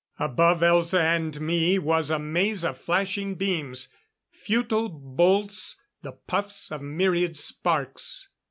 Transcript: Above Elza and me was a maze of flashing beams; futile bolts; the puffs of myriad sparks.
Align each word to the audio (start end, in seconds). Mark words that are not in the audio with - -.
Above 0.17 0.61
Elza 0.61 0.99
and 0.99 1.39
me 1.39 1.77
was 1.77 2.09
a 2.09 2.17
maze 2.17 2.63
of 2.65 2.75
flashing 2.75 3.35
beams; 3.35 3.87
futile 4.31 4.89
bolts; 4.89 5.79
the 6.01 6.13
puffs 6.13 6.71
of 6.71 6.81
myriad 6.81 7.37
sparks. 7.37 8.27